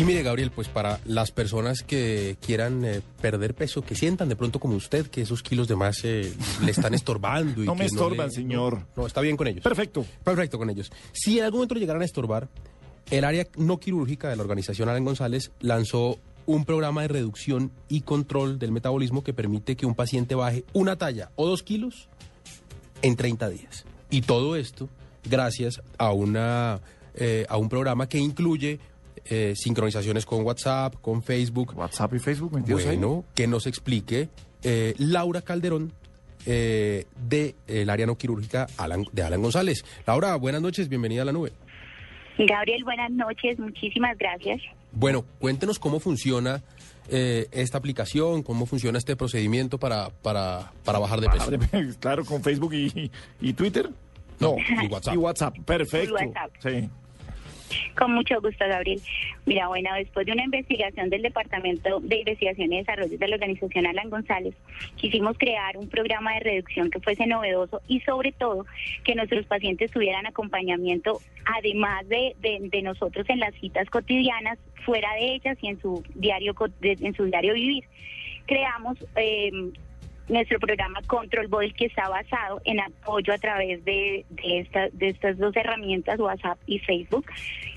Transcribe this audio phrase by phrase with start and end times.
[0.00, 4.36] Y mire, Gabriel, pues para las personas que quieran eh, perder peso, que sientan de
[4.36, 6.32] pronto como usted que esos kilos de más eh,
[6.64, 7.62] le están estorbando.
[7.62, 8.78] Y No me que estorban, le- señor.
[8.78, 9.62] No, no, está bien con ellos.
[9.62, 10.06] Perfecto.
[10.24, 10.90] Perfecto con ellos.
[11.12, 12.48] Si en algún momento le llegaran a estorbar,
[13.10, 18.00] el área no quirúrgica de la organización Alan González lanzó un programa de reducción y
[18.00, 22.08] control del metabolismo que permite que un paciente baje una talla o dos kilos
[23.02, 23.84] en 30 días.
[24.08, 24.88] Y todo esto
[25.28, 26.80] gracias a, una,
[27.14, 28.80] eh, a un programa que incluye
[29.24, 31.74] eh, sincronizaciones con WhatsApp, con Facebook.
[31.76, 32.96] WhatsApp y Facebook metidos ahí.
[32.96, 34.28] Bueno, que nos explique
[34.62, 35.92] eh, Laura Calderón
[36.46, 39.84] eh, de eh, el área no quirúrgica Alan- de Alan González.
[40.06, 41.52] Laura, buenas noches, bienvenida a la nube.
[42.38, 44.62] Gabriel, buenas noches, muchísimas gracias.
[44.92, 46.62] Bueno, cuéntenos cómo funciona
[47.08, 51.50] eh, esta aplicación, cómo funciona este procedimiento para, para, para bajar de peso.
[52.00, 53.90] Claro, con Facebook y, y Twitter.
[54.38, 55.14] No, y WhatsApp.
[55.14, 56.14] Y WhatsApp, perfecto.
[56.18, 56.50] Y WhatsApp.
[56.62, 56.88] Sí.
[57.96, 59.00] Con mucho gusto, Gabriel.
[59.46, 63.86] Mira, bueno, después de una investigación del Departamento de Investigación y Desarrollo de la organización
[63.86, 64.54] Alan González,
[64.96, 68.66] quisimos crear un programa de reducción que fuese novedoso y sobre todo
[69.04, 75.34] que nuestros pacientes tuvieran acompañamiento, además de, de- nosotros en las citas cotidianas, fuera de
[75.34, 77.84] ellas y en su diario, en su diario vivir.
[78.46, 79.50] Creamos eh,
[80.30, 85.08] nuestro programa Control Body que está basado en apoyo a través de, de, esta- de
[85.08, 87.26] estas dos herramientas, WhatsApp y Facebook,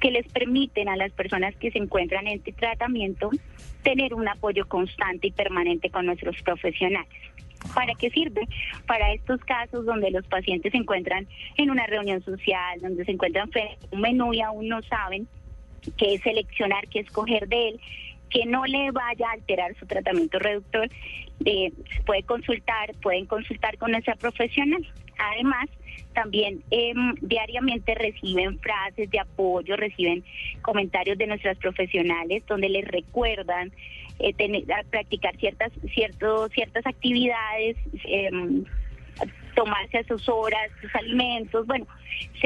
[0.00, 3.30] que les permiten a las personas que se encuentran en este tratamiento
[3.82, 7.08] tener un apoyo constante y permanente con nuestros profesionales.
[7.74, 8.42] ¿Para qué sirve?
[8.86, 11.26] Para estos casos donde los pacientes se encuentran
[11.56, 15.26] en una reunión social, donde se encuentran frente a un menú y aún no saben
[15.96, 17.80] qué seleccionar, qué escoger de él,
[18.30, 20.88] que no le vaya a alterar su tratamiento reductor,
[21.44, 21.72] eh,
[22.04, 24.86] puede consultar, pueden consultar con nuestra profesional.
[25.18, 25.66] Además,
[26.14, 30.24] también em, diariamente reciben frases de apoyo, reciben
[30.62, 33.72] comentarios de nuestras profesionales donde les recuerdan
[34.18, 38.64] eh, tener, practicar ciertas, cierto, ciertas actividades, em,
[39.54, 41.86] tomarse a sus horas, sus alimentos, bueno,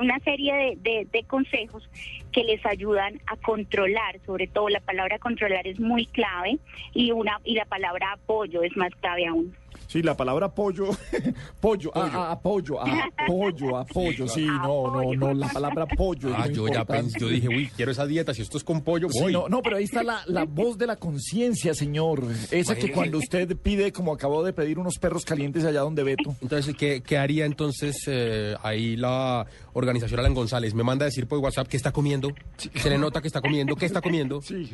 [0.00, 1.88] una serie de, de- de consejos
[2.32, 6.58] que les ayudan a controlar, sobre todo la palabra controlar es muy clave
[6.94, 9.54] y una y la palabra apoyo es más clave aún.
[9.86, 10.88] Sí, la palabra pollo,
[11.60, 16.30] pollo, ah, ah, apoyo, ah, apoyo, apoyo, sí, no, no, no, la palabra pollo.
[16.30, 18.64] es Ah, muy yo ya pensé, yo dije, uy, quiero esa dieta, si esto es
[18.64, 19.32] con pollo, Sí, voy.
[19.32, 22.22] no, no, pero ahí está la, la voz de la conciencia, señor.
[22.50, 26.34] Esa que cuando usted pide, como acabó de pedir unos perros calientes allá donde Beto.
[26.40, 30.74] Entonces, ¿qué, qué haría entonces eh, ahí la organización Alan González?
[30.74, 33.76] Me manda a decir por WhatsApp qué está comiendo, se le nota que está comiendo,
[33.76, 34.40] qué está comiendo.
[34.40, 34.70] Sí.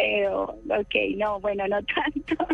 [0.00, 2.46] Eh, ok, no, bueno, no tanto,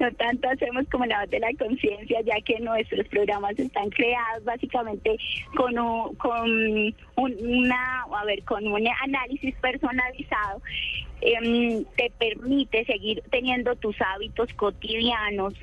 [0.00, 4.42] no tanto hacemos como la voz de la conciencia, ya que nuestros programas están creados
[4.42, 5.16] básicamente
[5.56, 10.60] con un, con un- una, a ver, con un análisis personalizado,
[11.20, 15.54] em, te permite seguir teniendo tus hábitos cotidianos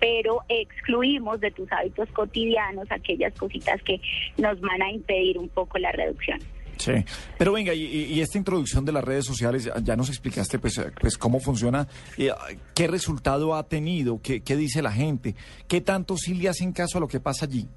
[0.00, 4.00] pero excluimos de tus hábitos cotidianos aquellas cositas que
[4.36, 6.38] nos van a impedir un poco la reducción.
[6.78, 6.92] Sí,
[7.36, 10.78] pero venga, y, y- esta introducción de las redes sociales, ya- ya nos explicaste pues,
[10.78, 12.30] eh, pues cómo funciona, eh,
[12.74, 15.34] qué resultado ha tenido, qué, qué dice la gente,
[15.66, 17.68] qué tanto sí le hacen caso a lo que pasa allí.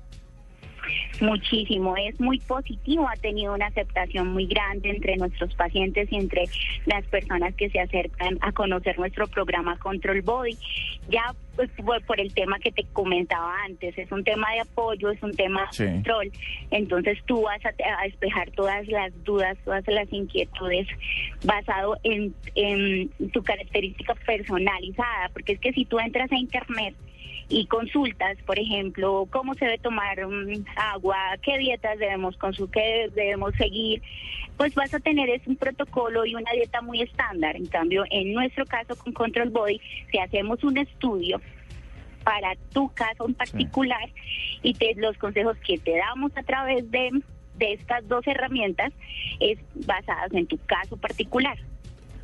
[1.21, 6.45] Muchísimo, es muy positivo, ha tenido una aceptación muy grande entre nuestros pacientes y entre
[6.87, 10.57] las personas que se acercan a conocer nuestro programa Control Body.
[11.09, 11.69] Ya pues,
[12.07, 15.67] por, el tema que te comentaba antes, es un tema de apoyo, es un tema
[15.71, 15.83] Sí.
[15.83, 16.31] de control,
[16.71, 20.87] entonces tú vas a, a despejar todas las dudas, todas las inquietudes
[21.43, 26.95] basado en, en tu característica personalizada, porque es que si tú entras a internet
[27.51, 33.09] y consultas, por ejemplo, cómo se debe tomar mm, agua, qué dietas debemos consumir, qué
[33.13, 34.01] debemos seguir,
[34.55, 37.55] pues vas a tener es un protocolo y una dieta muy estándar.
[37.55, 39.81] En cambio, en nuestro caso con Control Body,
[40.11, 41.41] si hacemos un estudio
[42.23, 44.09] para tu caso en particular
[44.61, 47.09] y te, los consejos que te damos a través de,
[47.57, 48.93] de estas dos herramientas
[49.39, 51.57] es basadas en tu caso particular.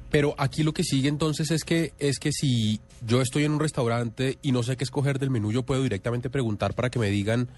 [0.09, 3.59] Pero aquí lo que sigue entonces es que es que si yo estoy en un
[3.59, 7.09] restaurante y no sé qué escoger del menú, yo puedo directamente preguntar para que me
[7.09, 7.49] digan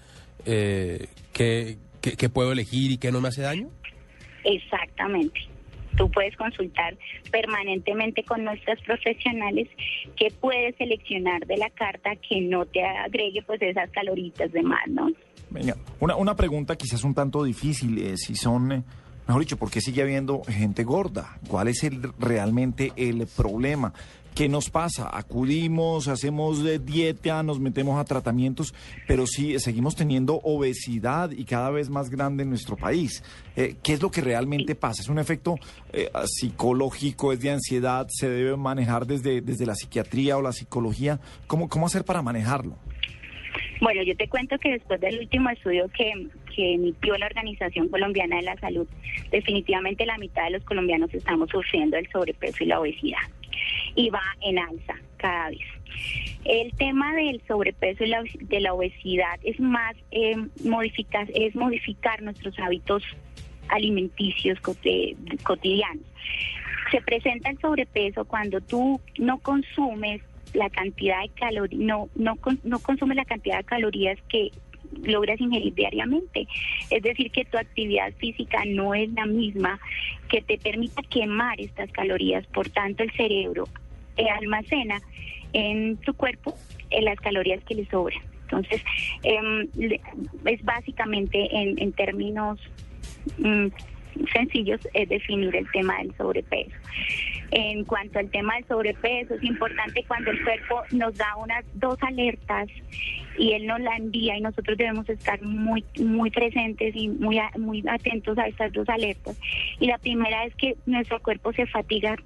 [0.46, 3.68] eh, qué, qué- qué puedo elegir y qué no me hace daño.
[4.44, 5.38] Exactamente.
[5.96, 6.96] Tú puedes consultar
[7.30, 9.68] permanentemente con nuestros profesionales
[10.16, 14.86] que puedes seleccionar de la carta que no te agregue pues esas caloritas de más,
[14.88, 15.08] ¿no?
[15.50, 18.82] Venga, una, una pregunta quizás un tanto difícil, eh, si son, eh,
[19.30, 21.38] mejor dicho, ¿por qué sigue habiendo gente gorda?
[21.46, 21.86] ¿Cuál es
[22.18, 23.92] realmente el problema?
[24.34, 25.08] ¿Qué nos pasa?
[25.12, 28.74] Acudimos, hacemos de dieta, nos metemos a tratamientos,
[29.06, 33.22] pero sí seguimos teniendo obesidad y cada vez más grande en nuestro país.
[33.54, 35.02] Eh, ¿Qué es lo que realmente pasa?
[35.02, 35.54] ¿Es un efecto
[35.92, 38.08] eh, psicológico, es de ansiedad?
[38.10, 41.20] ¿Se debe manejar desde, desde la psiquiatría o la psicología?
[41.46, 42.76] ¿Cómo, ¿Cómo hacer para manejarlo?
[43.80, 46.12] Bueno, yo te cuento que después del último estudio que,
[46.54, 48.86] que emitió la Organización Colombiana de la Salud,
[49.30, 53.22] definitivamente la mitad de los colombianos estamos sufriendo el sobrepeso y la obesidad.
[53.94, 55.60] Y va en alza cada vez.
[56.44, 62.22] El tema del sobrepeso y la, de la obesidad es más eh, modificar, es modificar
[62.22, 63.02] nuestros hábitos
[63.68, 66.04] alimenticios cotidianos.
[66.90, 70.22] Se presenta el sobrepeso cuando tú no consumes
[70.54, 74.50] la cantidad de calorías, no, no, no consume la cantidad de calorías que
[75.04, 76.46] logras ingerir diariamente.
[76.90, 79.78] Es decir, que tu actividad física no es la misma
[80.28, 82.46] que te permita quemar estas calorías.
[82.48, 83.68] Por tanto, el cerebro
[84.16, 85.00] eh, almacena
[85.52, 86.54] en tu cuerpo
[86.90, 88.22] eh, las calorías que le sobran.
[88.42, 88.82] Entonces,
[89.22, 89.68] em,
[90.44, 92.58] es básicamente en, en términos
[93.38, 93.66] mm,
[94.32, 96.76] sencillos es definir el tema del sobrepeso.
[97.52, 101.98] En cuanto al tema del sobrepeso, es importante cuando el cuerpo nos da unas dos
[102.02, 102.68] alertas
[103.36, 107.82] y él nos la envía y nosotros debemos estar muy muy presentes y muy muy
[107.88, 109.38] atentos a estas dos alertas.
[109.80, 112.16] Y la primera es que nuestro cuerpo se fatiga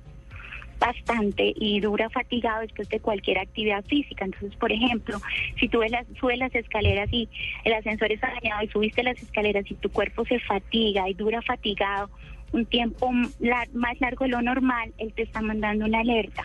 [0.78, 4.24] bastante y dura fatigado después de cualquier actividad física.
[4.24, 5.18] Entonces, por ejemplo,
[5.58, 7.28] si tú las, subes las escaleras y
[7.64, 11.42] el ascensor está dañado y subiste las escaleras y tu cuerpo se fatiga y dura
[11.42, 12.10] fatigado
[12.52, 16.44] un tiempo más largo de lo normal, él te está mandando una alerta.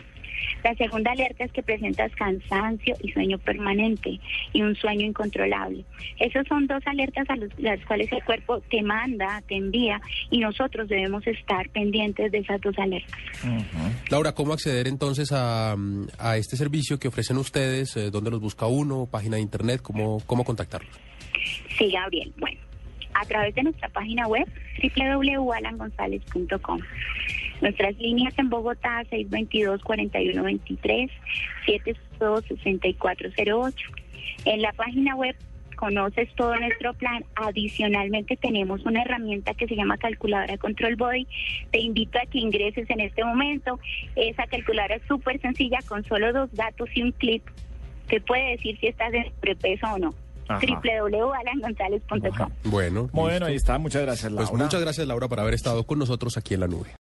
[0.64, 4.20] La segunda alerta es que presentas cansancio y sueño permanente
[4.54, 5.86] y un sueño incontrolable.
[6.20, 10.88] Esas son dos alertas a las cuales el cuerpo te manda, te envía y nosotros
[10.90, 13.20] debemos estar pendientes de esas dos alertas.
[14.10, 15.76] Laura, ¿cómo acceder entonces a,
[16.36, 17.96] este servicio que ofrecen ustedes?
[17.98, 19.08] Eh, ¿Dónde los busca uno?
[19.10, 19.82] ¿Página de internet?
[19.82, 20.92] ¿Cómo, cómo contactarlos?
[21.78, 22.34] Sí, Gabriel.
[22.38, 22.60] Bueno,
[23.14, 24.48] a través de nuestra página web
[24.82, 26.80] www.alangonzalez.com.
[27.62, 31.10] Nuestras líneas en Bogotá 622-4123,
[32.20, 33.74] 72-6408.
[34.46, 35.36] En la página web
[35.76, 37.24] conoces todo nuestro plan.
[37.36, 41.28] Adicionalmente tenemos una herramienta que se llama calculadora Control Body.
[41.72, 43.80] Te invito a que ingreses en este momento.
[44.16, 47.44] Esa calculadora es súper sencilla con solo dos datos y un clip.
[48.08, 50.14] Te puede decir si estás en sobrepeso o no
[50.50, 52.50] www.alangonzalez.com.
[52.64, 53.78] Bueno, bueno, ahí está.
[53.78, 54.50] Muchas gracias, Laura.
[54.50, 56.90] Pues muchas gracias, Laura, por haber estado con nosotros aquí en la nube.